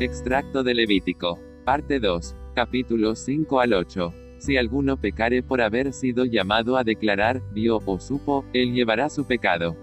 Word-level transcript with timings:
Extracto 0.00 0.64
de 0.64 0.74
Levítico. 0.74 1.38
Parte 1.64 2.00
2. 2.00 2.34
Capítulos 2.54 3.20
5 3.20 3.60
al 3.60 3.74
8. 3.74 4.12
Si 4.38 4.56
alguno 4.56 4.96
pecare 4.96 5.42
por 5.42 5.60
haber 5.60 5.92
sido 5.92 6.24
llamado 6.24 6.76
a 6.76 6.82
declarar, 6.82 7.40
vio 7.52 7.78
o 7.84 8.00
supo, 8.00 8.44
él 8.52 8.72
llevará 8.72 9.08
su 9.10 9.26
pecado. 9.26 9.76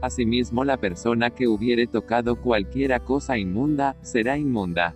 Asimismo 0.00 0.64
la 0.64 0.78
persona 0.78 1.30
que 1.30 1.48
hubiere 1.48 1.86
tocado 1.86 2.36
cualquiera 2.36 3.00
cosa 3.00 3.36
inmunda, 3.36 3.96
será 4.00 4.38
inmunda. 4.38 4.94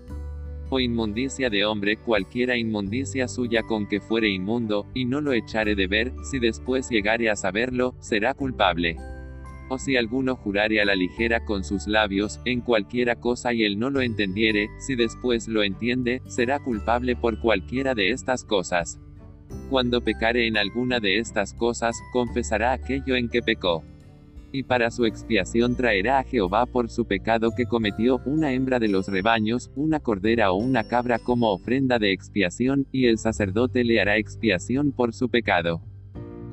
O 0.71 0.81
inmundicia 0.81 1.51
de 1.51 1.67
hombre 1.67 1.97
cualquiera 1.99 2.57
inmundicia 2.57 3.29
suya 3.29 3.63
con 3.63 3.87
que 3.87 4.01
fuere 4.01 4.31
inmundo, 4.31 4.87
y 4.95 5.05
no 5.05 5.21
lo 5.21 5.33
echare 5.33 5.75
de 5.75 5.87
ver, 5.87 6.13
si 6.23 6.39
después 6.39 6.89
llegare 6.89 7.29
a 7.29 7.37
saberlo, 7.37 7.95
será 7.99 8.33
culpable. 8.33 8.97
O 9.69 9.79
si 9.79 9.97
alguno 9.97 10.37
jurare 10.37 10.81
a 10.81 10.85
la 10.85 10.95
ligera 10.95 11.45
con 11.45 11.65
sus 11.65 11.89
labios, 11.89 12.41
en 12.45 12.61
cualquiera 12.61 13.17
cosa 13.17 13.53
y 13.53 13.65
él 13.65 13.79
no 13.79 13.91
lo 13.91 14.01
entendiere, 14.01 14.69
si 14.79 14.95
después 14.95 15.49
lo 15.49 15.65
entiende, 15.65 16.23
será 16.27 16.61
culpable 16.61 17.17
por 17.17 17.41
cualquiera 17.41 17.95
de 17.95 18.11
estas 18.11 18.45
cosas. 18.45 19.01
Cuando 19.71 20.01
pecare 20.01 20.47
en 20.47 20.57
alguna 20.57 21.01
de 21.01 21.19
estas 21.19 21.53
cosas, 21.53 21.97
confesará 22.13 22.73
aquello 22.73 23.17
en 23.17 23.29
que 23.29 23.43
pecó. 23.43 23.83
Y 24.53 24.63
para 24.63 24.93
su 24.93 25.05
expiación 25.05 25.75
traerá 25.75 26.21
a 26.21 26.25
Jehová 26.25 26.67
por 26.67 26.89
su 26.89 27.05
pecado 27.05 27.51
que 27.57 27.67
cometió 27.67 28.21
una 28.25 28.53
hembra 28.53 28.79
de 28.79 28.89
los 28.89 29.09
rebaños, 29.09 29.71
una 29.75 29.99
cordera 29.99 30.53
o 30.53 30.57
una 30.57 30.85
cabra 30.85 31.19
como 31.19 31.53
ofrenda 31.53 31.99
de 31.99 32.13
expiación, 32.13 32.87
y 32.93 33.07
el 33.07 33.19
sacerdote 33.19 33.83
le 33.83 34.01
hará 34.01 34.17
expiación 34.17 34.93
por 34.93 35.13
su 35.13 35.29
pecado. 35.29 35.83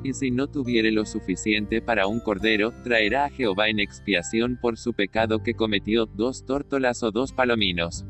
Y 0.04 0.14
si 0.14 0.32
no 0.32 0.48
tuviere 0.48 0.92
lo 0.92 1.06
suficiente 1.06 1.82
para 1.82 2.08
un 2.08 2.20
cordero, 2.20 2.74
traerá 2.84 3.26
a 3.26 3.30
Jehová 3.30 3.70
en 3.70 3.80
expiación 3.80 4.60
por 4.62 4.78
su 4.78 4.94
pecado 4.94 5.42
que 5.42 5.54
cometió 5.54 6.06
dos 6.06 6.46
tórtolas 6.46 7.04
o 7.04 7.12
dos 7.12 7.32
palominos. 7.32 8.06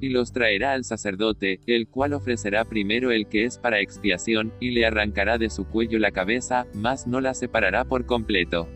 Y 0.00 0.08
los 0.08 0.32
traerá 0.32 0.72
al 0.72 0.84
sacerdote, 0.84 1.60
el 1.66 1.86
cual 1.86 2.14
ofrecerá 2.14 2.64
primero 2.64 3.12
el 3.12 3.28
que 3.28 3.44
es 3.44 3.58
para 3.58 3.80
expiación, 3.80 4.52
y 4.58 4.70
le 4.70 4.86
arrancará 4.86 5.38
de 5.38 5.50
su 5.50 5.66
cuello 5.66 6.00
la 6.00 6.10
cabeza, 6.10 6.66
mas 6.74 7.06
no 7.06 7.20
la 7.20 7.34
separará 7.34 7.84
por 7.84 8.06
completo. 8.06 8.68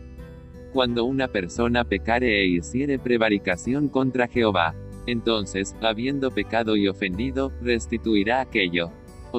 Cuando 0.71 1.03
una 1.03 1.27
persona 1.27 1.83
pecare 1.83 2.41
e 2.41 2.47
hiciere 2.47 2.99
prevaricación 2.99 3.89
contra 3.89 4.27
Jehová, 4.27 4.75
entonces, 5.07 5.75
habiendo 5.81 6.31
pecado 6.31 6.77
y 6.77 6.87
ofendido, 6.87 7.51
restituirá 7.61 8.39
aquello 8.41 8.91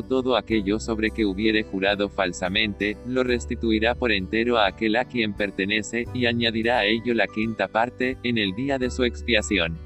todo 0.03 0.37
aquello 0.37 0.79
sobre 0.79 1.11
que 1.11 1.25
hubiere 1.25 1.63
jurado 1.63 2.09
falsamente, 2.09 2.97
lo 3.07 3.25
restituirá 3.25 3.95
por 3.95 4.13
entero 4.13 4.59
a 4.59 4.67
aquel 4.67 4.97
a 4.97 5.05
quien 5.05 5.35
pertenece, 5.35 6.05
y 6.15 6.27
añadirá 6.27 6.79
a 6.79 6.85
ello 6.85 7.15
la 7.15 7.27
quinta 7.27 7.69
parte, 7.69 8.17
en 8.23 8.39
el 8.39 8.55
día 8.55 8.79
de 8.79 8.91
su 8.91 9.05
expiación. 9.05 9.79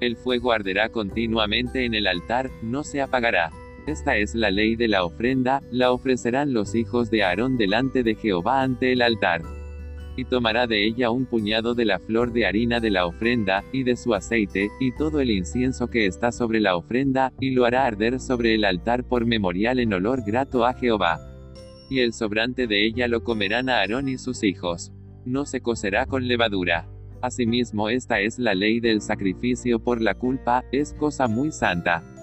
El 0.00 0.16
fuego 0.16 0.52
arderá 0.52 0.90
continuamente 0.90 1.84
en 1.84 1.94
el 1.94 2.06
altar, 2.06 2.50
no 2.62 2.84
se 2.84 3.00
apagará. 3.00 3.50
Esta 3.86 4.16
es 4.16 4.34
la 4.34 4.50
ley 4.50 4.76
de 4.76 4.88
la 4.88 5.04
ofrenda, 5.04 5.62
la 5.70 5.92
ofrecerán 5.92 6.52
los 6.52 6.74
hijos 6.74 7.10
de 7.10 7.22
Aarón 7.22 7.56
delante 7.56 8.02
de 8.02 8.14
Jehová 8.14 8.62
ante 8.62 8.92
el 8.92 9.00
altar 9.00 9.55
y 10.16 10.24
tomará 10.24 10.66
de 10.66 10.84
ella 10.86 11.10
un 11.10 11.26
puñado 11.26 11.74
de 11.74 11.84
la 11.84 11.98
flor 11.98 12.32
de 12.32 12.46
harina 12.46 12.80
de 12.80 12.90
la 12.90 13.06
ofrenda, 13.06 13.64
y 13.72 13.82
de 13.82 13.96
su 13.96 14.14
aceite, 14.14 14.70
y 14.80 14.92
todo 14.92 15.20
el 15.20 15.30
incienso 15.30 15.88
que 15.88 16.06
está 16.06 16.32
sobre 16.32 16.60
la 16.60 16.76
ofrenda, 16.76 17.32
y 17.40 17.50
lo 17.50 17.64
hará 17.64 17.86
arder 17.86 18.18
sobre 18.20 18.54
el 18.54 18.64
altar 18.64 19.04
por 19.04 19.26
memorial 19.26 19.78
en 19.78 19.92
olor 19.92 20.22
grato 20.24 20.64
a 20.64 20.74
Jehová. 20.74 21.20
Y 21.90 22.00
el 22.00 22.12
sobrante 22.12 22.66
de 22.66 22.84
ella 22.84 23.08
lo 23.08 23.22
comerán 23.22 23.68
a 23.68 23.80
Aarón 23.80 24.08
y 24.08 24.18
sus 24.18 24.42
hijos. 24.42 24.92
No 25.24 25.44
se 25.44 25.60
cocerá 25.60 26.06
con 26.06 26.26
levadura. 26.26 26.88
Asimismo 27.22 27.88
esta 27.88 28.20
es 28.20 28.38
la 28.38 28.54
ley 28.54 28.80
del 28.80 29.00
sacrificio 29.00 29.78
por 29.78 30.00
la 30.00 30.14
culpa, 30.14 30.64
es 30.72 30.94
cosa 30.94 31.28
muy 31.28 31.52
santa. 31.52 32.15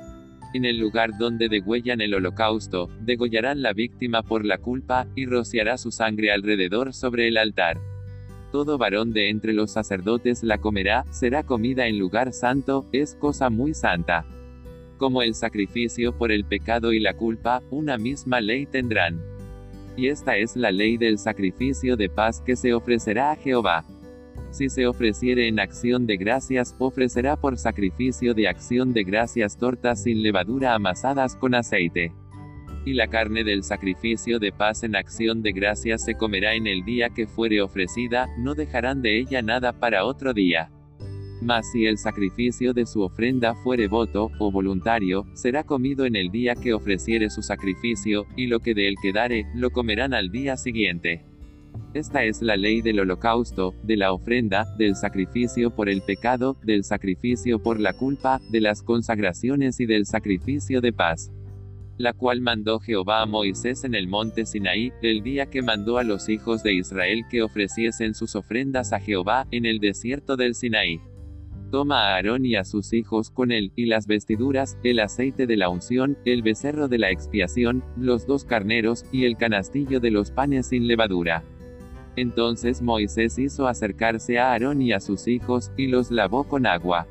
En 0.54 0.66
el 0.66 0.78
lugar 0.78 1.18
donde 1.18 1.50
degüellan 1.50 2.00
el 2.00 2.14
holocausto, 2.14 2.90
degollarán 3.02 3.64
la 3.64 3.74
víctima 3.74 4.22
por 4.22 4.46
la 4.46 4.59
culpa, 4.59 5.08
y 5.16 5.25
rociará 5.25 5.80
su 5.80 5.91
sangre 5.91 6.31
alrededor 6.31 6.94
sobre 6.94 7.28
el 7.28 7.38
altar. 7.38 7.80
Todo 8.52 8.78
varón 8.78 9.14
de 9.14 9.30
entre 9.30 9.52
los 9.52 9.72
sacerdotes 9.72 10.44
la 10.44 10.59
comerá, 10.59 11.06
será 11.09 11.41
comida 11.41 11.88
en 11.88 11.97
lugar 11.97 12.34
santo, 12.34 12.88
es 12.91 13.16
cosa 13.16 13.50
muy 13.50 13.74
santa. 13.74 14.28
Como 15.00 15.24
el 15.24 15.34
sacrificio 15.34 16.16
por 16.16 16.31
el 16.31 16.46
pecado 16.46 16.94
y 16.94 17.00
la 17.00 17.16
culpa, 17.16 17.64
una 17.72 17.97
misma 17.97 18.40
ley 18.40 18.68
tendrán. 18.68 19.20
Y 19.97 20.08
esta 20.09 20.38
es 20.38 20.56
la 20.56 20.72
ley 20.72 20.97
del 20.97 21.18
sacrificio 21.18 21.97
de 21.97 22.09
paz 22.09 22.41
que 22.41 22.56
se 22.56 22.75
ofrecerá 22.75 23.31
a 23.31 23.35
Jehová. 23.35 23.85
Si 24.52 24.70
se 24.70 24.86
ofreciere 24.86 25.48
en 25.48 25.60
acción 25.60 26.06
de 26.06 26.18
gracias, 26.18 26.76
ofrecerá 26.78 27.36
por 27.36 27.58
sacrificio 27.58 28.34
de 28.34 28.48
acción 28.48 28.94
de 28.94 29.04
gracias 29.04 29.58
tortas 29.58 30.04
sin 30.04 30.22
levadura 30.22 30.76
amasadas 30.76 31.36
con 31.36 31.56
aceite. 31.56 32.12
Y 32.86 32.94
la 32.94 33.08
carne 33.08 33.44
del 33.44 33.64
sacrificio 33.64 34.40
de 34.40 34.52
paz 34.52 34.84
en 34.84 34.96
acción 34.96 35.42
de 35.42 35.54
gracias 35.54 36.04
se 36.04 36.16
comerá 36.16 36.54
en 36.54 36.68
el 36.68 36.84
día 36.84 37.10
que 37.10 37.28
fuere 37.28 37.62
ofrecida, 37.62 38.28
no 38.38 38.54
dejarán 38.56 39.02
de 39.02 39.20
ella 39.20 39.42
nada 39.42 39.80
para 39.80 40.06
otro 40.06 40.34
día. 40.34 40.70
Mas 41.42 41.72
si 41.72 41.86
el 41.86 41.98
sacrificio 41.98 42.74
de 42.74 42.86
su 42.86 43.02
ofrenda 43.02 43.56
fuere 43.56 43.88
voto, 43.88 44.32
o 44.40 44.52
voluntario, 44.52 45.26
será 45.34 45.64
comido 45.64 46.06
en 46.06 46.16
el 46.16 46.30
día 46.30 46.56
que 46.56 46.74
ofreciere 46.74 47.30
su 47.30 47.42
sacrificio, 47.42 48.26
y 48.38 48.48
lo 48.48 48.60
que 48.60 48.74
de 48.74 48.88
él 48.88 48.96
quedare, 49.02 49.46
lo 49.56 49.72
comerán 49.72 50.14
al 50.14 50.30
día 50.30 50.58
siguiente. 50.58 51.26
Esta 51.94 52.23
es 52.23 52.41
la 52.41 52.57
ley 52.57 52.81
del 52.81 53.00
holocausto, 53.00 53.75
de 53.84 53.97
la 53.97 54.13
ofrenda, 54.13 54.66
del 54.78 54.95
sacrificio 54.95 55.69
por 55.69 55.89
el 55.89 56.01
pecado, 56.01 56.57
del 56.63 56.84
sacrificio 56.84 57.61
por 57.61 57.79
la 57.79 57.94
culpa, 57.94 58.41
de 58.50 58.61
las 58.61 58.81
consagraciones 58.81 59.79
y 59.79 59.85
del 59.85 60.07
sacrificio 60.07 60.81
de 60.81 60.91
paz. 60.91 61.31
La 61.97 62.13
cual 62.13 62.41
mandó 62.41 62.79
Jehová 62.79 63.22
a 63.22 63.28
Moisés 63.28 63.84
en 63.84 63.94
el 63.94 64.07
monte 64.07 64.47
Sinaí, 64.47 64.91
el 65.03 65.22
día 65.22 65.45
que 65.45 65.61
mandó 65.61 66.00
a 66.00 66.03
los 66.03 66.29
hijos 66.29 66.63
de 66.63 66.73
Israel 66.73 67.25
que 67.29 67.44
ofreciesen 67.44 68.16
sus 68.16 68.35
ofrendas 68.35 68.91
a 68.91 69.00
Jehová, 69.00 69.45
en 69.51 69.67
el 69.67 69.78
desierto 69.78 70.35
del 70.35 70.55
Sinaí. 70.55 71.00
Toma 71.69 72.01
a 72.01 72.16
Aarón 72.16 72.45
y 72.45 72.55
a 72.55 72.63
sus 72.63 72.94
hijos 72.94 73.29
con 73.29 73.51
él, 73.51 73.72
y 73.75 73.85
las 73.85 74.07
vestiduras, 74.07 74.78
el 74.84 75.00
aceite 75.00 75.45
de 75.45 75.57
la 75.57 75.69
unción, 75.69 76.17
el 76.25 76.41
becerro 76.41 76.88
de 76.88 76.97
la 76.97 77.11
expiación, 77.11 77.84
los 77.97 78.25
dos 78.25 78.45
carneros, 78.45 79.05
y 79.11 79.25
el 79.25 79.38
canastillo 79.38 80.00
de 80.00 80.11
los 80.11 80.31
panes 80.31 80.67
sin 80.67 80.88
levadura. 80.88 81.44
Entonces 82.16 82.81
Moisés 82.81 83.40
hizo 83.40 83.68
acercarse 83.68 84.38
a 84.38 84.51
Aarón 84.51 84.81
y 84.81 84.94
a 84.94 85.00
sus 85.00 85.28
hijos, 85.28 85.72
y 85.78 85.88
los 85.88 86.12
lavó 86.12 86.44
con 86.44 86.66
agua. 86.66 87.07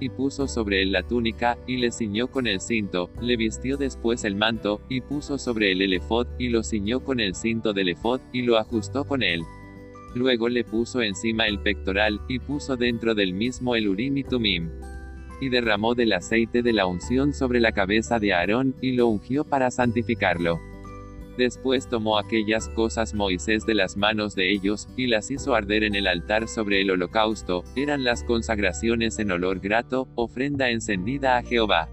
Y 0.00 0.08
puso 0.08 0.48
sobre 0.48 0.82
él 0.82 0.92
la 0.92 1.04
túnica, 1.04 1.56
y 1.66 1.76
le 1.76 1.92
ciñó 1.92 2.26
con 2.26 2.46
el 2.46 2.60
cinto, 2.60 3.10
le 3.20 3.36
vistió 3.36 3.76
después 3.76 4.24
el 4.24 4.34
manto, 4.34 4.80
y 4.88 5.00
puso 5.00 5.38
sobre 5.38 5.70
él 5.70 5.82
el 5.82 5.92
efod, 5.92 6.26
y 6.38 6.48
lo 6.48 6.64
ciñó 6.64 7.00
con 7.00 7.20
el 7.20 7.34
cinto 7.34 7.72
del 7.72 7.90
efod, 7.90 8.20
y 8.32 8.42
lo 8.42 8.58
ajustó 8.58 9.04
con 9.04 9.22
él. 9.22 9.42
Luego 10.14 10.48
le 10.48 10.64
puso 10.64 11.00
encima 11.00 11.46
el 11.46 11.60
pectoral, 11.60 12.20
y 12.28 12.40
puso 12.40 12.76
dentro 12.76 13.14
del 13.14 13.34
mismo 13.34 13.76
el 13.76 13.88
urim 13.88 14.16
y 14.16 14.24
tumim. 14.24 14.70
Y 15.40 15.48
derramó 15.48 15.94
del 15.94 16.12
aceite 16.12 16.62
de 16.62 16.72
la 16.72 16.86
unción 16.86 17.32
sobre 17.32 17.60
la 17.60 17.72
cabeza 17.72 18.18
de 18.18 18.32
Aarón, 18.32 18.74
y 18.80 18.92
lo 18.92 19.06
ungió 19.08 19.44
para 19.44 19.70
santificarlo. 19.70 20.60
Después 21.36 21.88
tomó 21.88 22.18
aquellas 22.18 22.68
cosas 22.68 23.12
Moisés 23.12 23.66
de 23.66 23.74
las 23.74 23.96
manos 23.96 24.36
de 24.36 24.52
ellos, 24.52 24.88
y 24.96 25.08
las 25.08 25.30
hizo 25.30 25.54
arder 25.54 25.82
en 25.82 25.96
el 25.96 26.06
altar 26.06 26.46
sobre 26.46 26.80
el 26.80 26.90
holocausto, 26.90 27.64
eran 27.74 28.04
las 28.04 28.22
consagraciones 28.22 29.18
en 29.18 29.32
olor 29.32 29.58
grato, 29.58 30.08
ofrenda 30.14 30.70
encendida 30.70 31.36
a 31.36 31.42
Jehová. 31.42 31.88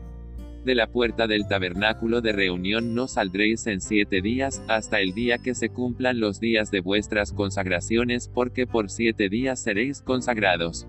De 0.64 0.76
la 0.76 0.86
puerta 0.86 1.26
del 1.26 1.48
tabernáculo 1.48 2.22
de 2.22 2.34
reunión 2.34 2.94
no 2.94 3.08
saldréis 3.08 3.66
en 3.66 3.82
siete 3.82 4.22
días, 4.22 4.62
hasta 4.68 5.00
el 5.00 5.14
día 5.14 5.40
que 5.40 5.56
se 5.56 5.70
cumplan 5.70 6.20
los 6.20 6.40
días 6.40 6.70
de 6.70 6.82
vuestras 6.82 7.34
consagraciones, 7.34 8.30
porque 8.32 8.68
por 8.68 8.92
siete 8.92 9.28
días 9.28 9.60
seréis 9.60 10.04
consagrados. 10.04 10.86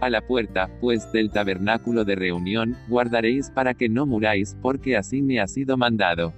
A 0.00 0.10
la 0.10 0.20
puerta, 0.26 0.70
pues, 0.82 1.10
del 1.10 1.30
tabernáculo 1.30 2.04
de 2.04 2.16
reunión, 2.16 2.76
guardaréis 2.86 3.48
para 3.50 3.72
que 3.72 3.88
no 3.88 4.04
muráis, 4.04 4.58
porque 4.60 4.98
así 4.98 5.22
me 5.22 5.40
ha 5.40 5.48
sido 5.48 5.78
mandado. 5.78 6.34